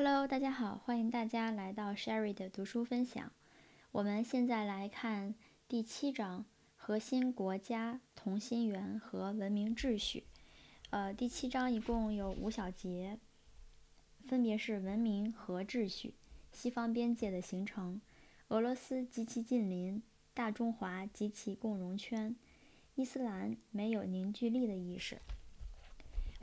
[0.00, 3.32] Hello，大家好，欢迎大家来到 Sherry 的读书分享。
[3.90, 5.34] 我们现在来看
[5.66, 6.44] 第七章：
[6.76, 10.22] 核心国家、同心圆和文明秩序。
[10.90, 13.18] 呃，第七章一共有五小节，
[14.28, 16.14] 分别是文明和秩序、
[16.52, 18.00] 西方边界的形成、
[18.50, 20.00] 俄罗斯及其近邻、
[20.32, 22.36] 大中华及其共荣圈、
[22.94, 25.18] 伊斯兰没有凝聚力的意识。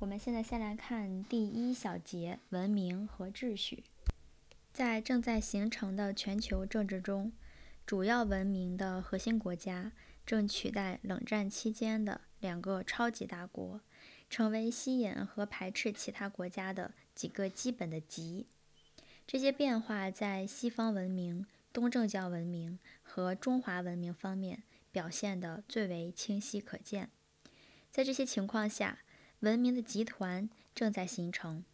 [0.00, 3.84] 我们现在先来看第一小节：文明和秩序。
[4.72, 7.30] 在正在形成的全球政治中，
[7.84, 9.92] 主要文明的核心国家
[10.24, 13.82] 正取代冷战期间的两个超级大国，
[14.30, 18.46] 成为吸引和排斥其他国家的几个基本的极。
[19.26, 21.44] 这些变化在西方文明、
[21.74, 27.10] 东正教文明和中华文明方面表现得最为清晰可见。
[27.90, 29.00] 在这些情况下，
[29.40, 31.64] 文明的集团正在形成，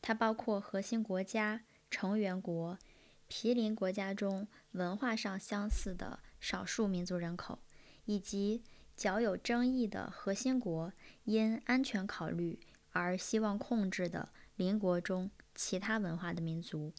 [0.00, 2.78] 它包括核心国家、成员国、
[3.26, 7.58] 毗邻国家中文化上相似的少数民族人口，
[8.04, 8.62] 以及
[8.96, 10.92] 较有争议的核心国
[11.24, 12.60] 因安全考虑
[12.92, 16.92] 而希望控制的邻国中其他文化的民族。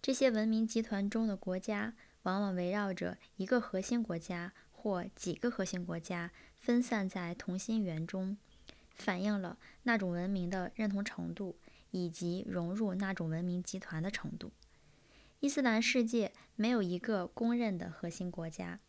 [0.00, 8.38] 这些文明集团中的国家往往围绕着一个核心国家或几个核心国家，分散在同心圆中。
[8.96, 11.56] 反映了那种文明的认同程度
[11.90, 14.50] 以及融入那种文明集团的程度。
[15.40, 18.80] 伊斯兰世界没有一个公认的核心国家，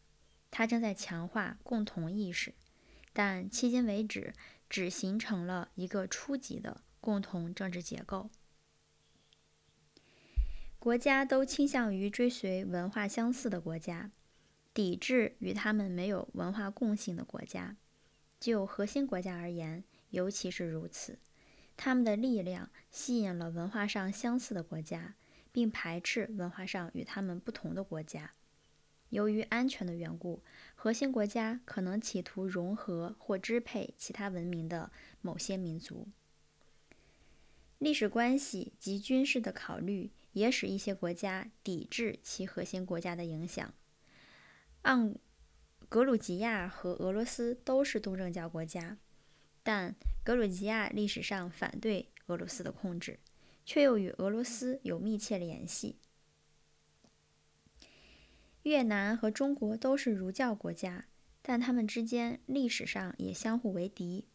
[0.49, 2.53] 它正在强化共同意识，
[3.13, 4.33] 但迄今为止
[4.69, 8.29] 只形成了一个初级的共同政治结构。
[10.79, 14.11] 国家都倾向于追随文化相似的国家，
[14.73, 17.75] 抵制与他们没有文化共性的国家。
[18.39, 21.19] 就核心国家而言，尤其是如此，
[21.75, 25.15] 他们的力量吸引了文化上相似的国家，
[25.51, 28.33] 并排斥文化上与他们不同的国家。
[29.09, 30.43] 由于安全的缘故，
[30.75, 34.91] 核心国家可能企图融合或支配其他文明的
[35.21, 36.07] 某些民族。
[37.79, 43.73] 历史关系及军事的考虑也使一些国家抵制其核心国家的影响。
[44.83, 45.15] 盎
[45.87, 48.97] 格鲁吉亚和俄罗斯都是东正教国家。
[49.67, 53.19] 但格鲁吉亚历史上反对俄罗斯的控制，
[53.65, 55.97] 却又与俄罗斯有密切联系。
[58.63, 61.07] 越南和中国都是儒教国家，
[61.41, 64.29] 但他们之间历史上也相互为敌。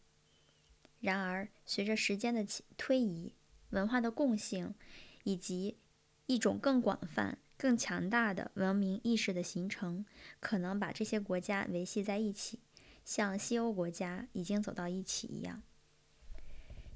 [0.99, 2.45] 然而，随着时间的
[2.77, 3.33] 推移，
[3.71, 4.75] 文化的共性
[5.23, 5.79] 以及
[6.27, 10.05] 一种更广泛、更强大的文明意识的形成，
[10.39, 12.59] 可能把这些国家维系在一起。
[13.03, 15.61] 像西欧国家已经走到一起一样，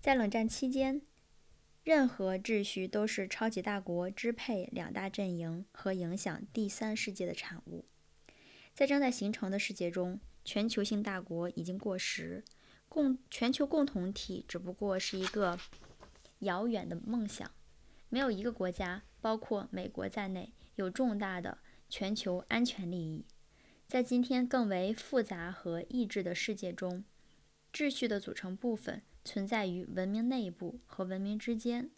[0.01, 1.01] 在冷战期间，
[1.83, 7.85] 任何秩序都是超级大国支配两大阵营和影响第三世界的产物。
[8.73, 12.43] 在正在形成的世界中，全球性大国已经过时，
[12.87, 15.59] 共全球共同体只不过是一个
[16.39, 17.51] 遥远的梦想。
[18.09, 21.57] 没有一个国家，包括美国在内，有重大的
[21.89, 23.25] 全球安全利益。
[23.87, 27.05] 在今天更为复杂和意志的世界中，
[27.71, 31.89] 秩序的组成部分存在于文明内部和文明之间。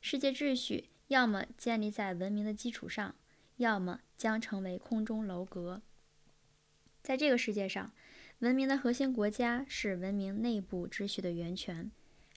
[0.00, 3.16] 世界秩序要么建立在文明的基础上，
[3.56, 5.82] 要么将成为空中楼阁。
[7.02, 7.92] 在这个世界上，
[8.38, 11.90] 文明的核心国家是文明内部秩序的源泉，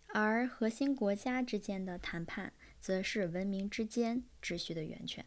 [0.07, 5.23] 而核心国家之间的谈判则是文明之间秩序的源泉。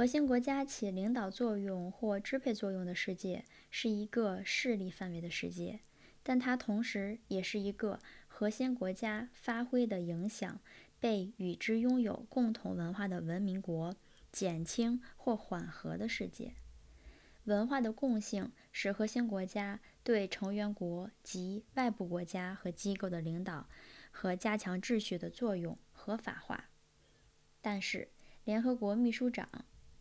[0.00, 5.80] 核心国家起领导作用或支配作用的世界是一个势力范围的世界，
[6.22, 10.58] 但它同时也是一个核心国家发挥的影响
[10.98, 13.94] 被与之拥有共同文化的文明国
[14.32, 16.54] 减轻或缓和的世界。
[17.44, 23.68] 文化的共性使核心国家对成员国及外部国家和机构的领导
[24.10, 26.70] 和加强秩序的作用合法化。
[27.60, 28.08] 但是，
[28.44, 29.46] 联合国秘书长。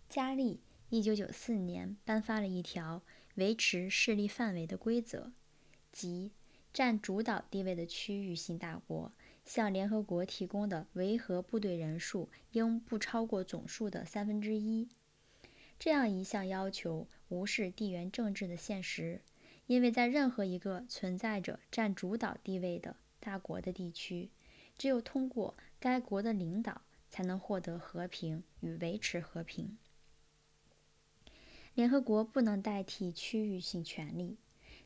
[0.10, 0.60] 加利
[0.90, 3.04] 一九九四年颁发了一条
[3.36, 5.32] 维持势力范围的规则，
[5.92, 6.32] 即
[6.74, 9.12] 占主导地位的区域性大国
[9.46, 14.90] 向联合国提供的维和部队人数应不超过总数的三分之一。
[15.78, 19.22] 这样一项要求无视地缘政治的现实，
[19.68, 24.32] 因为在任何一个存在着占主导地位的大国的地区，
[24.76, 29.78] 只有通过该国的领导才能获得和平与维持和平。
[31.80, 34.38] 联合国不能代替区域性权力。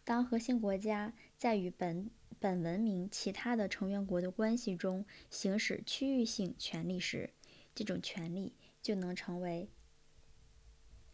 [0.03, 7.31] 当核心国家在与本本文明其他的成员国的关系中行使区域性权利时，
[7.73, 9.71] 这种权利就能成为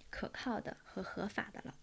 [0.10, 1.76] 可靠的和合法的了。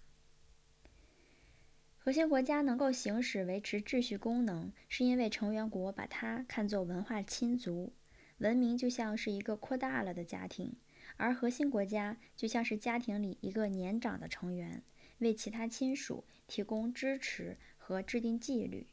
[1.97, 7.95] 核心国家能够行使维持秩序功能，是因为成员国把它看作文化亲族。
[8.37, 10.77] 文明就像是一个扩大了的家庭，
[11.17, 14.83] 而核心国家就像是家庭里一个年长的成员，
[15.19, 18.87] 为其他亲属提供支持和制定纪律。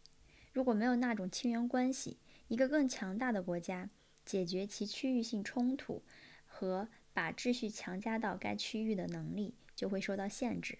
[0.51, 2.17] 如果没有那种亲缘关系，
[2.47, 3.89] 一个更强大的国家
[4.23, 6.03] 解决其区域性冲突
[6.45, 10.77] 和把秩序强加到该区域的能力就会受到限制。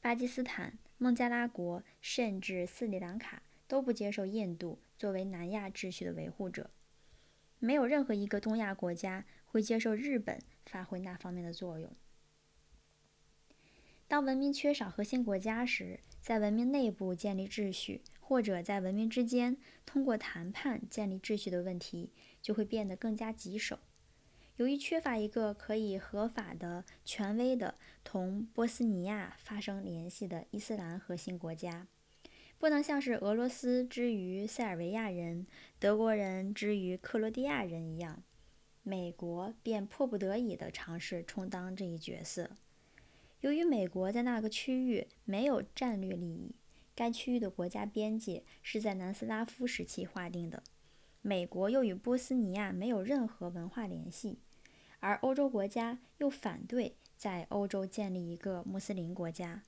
[0.00, 6.70] 巴基斯坦、孟加拉国甚至斯里兰卡都不接受印度作为南亚秩序的维护者。
[7.58, 11.88] 没有任何一个东亚国家会接受日本发挥那方面的作用。
[14.08, 18.02] 当文明缺少核心国家时，在文明内部建立秩序。
[18.26, 22.10] 或者在文明之间通过谈判建立秩序的问题
[22.40, 23.78] 就会变得更加棘手。
[24.56, 31.86] 由于缺乏一个可以合法的、权威的同波斯尼亚发生联系的伊斯兰核心国家，
[32.58, 35.46] 不能像是俄罗斯之于塞尔维亚人、
[35.78, 38.22] 德国人之于克罗地亚人一样，
[38.84, 42.50] 美国便迫不得已地尝试充当这一角色。
[43.40, 46.54] 由于美国在那个区域没有战略利益。
[46.96, 50.62] 该区域的国家边界是在南斯拉夫时期划定的，
[51.22, 54.38] 美国又与波斯尼亚没有任何文化联系，
[55.00, 59.64] 而欧洲国家又反对在欧洲建立一个穆斯林国家，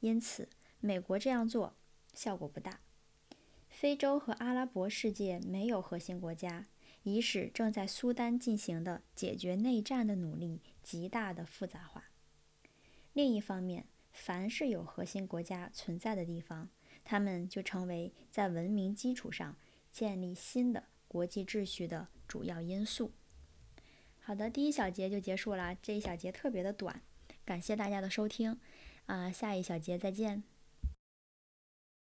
[0.00, 0.48] 因此
[0.80, 1.74] 美国这样做
[2.14, 2.80] 效果不大。
[3.68, 6.66] 非洲和阿拉伯世界没有核心国家，
[7.02, 12.04] 以使正在苏丹进行的解决内战的努力极大的复杂化。
[13.12, 16.68] 另一方面，凡是有核心国家存在的地方，
[17.04, 19.56] 他们就成为在文明基础上
[19.90, 23.12] 建立新的国际秩序的主要因素。
[24.20, 27.02] 好的，第一小节就结束了，这一小节特别的短，
[27.44, 28.60] 感谢大家的收听，
[29.06, 30.44] 啊，下一小节再见。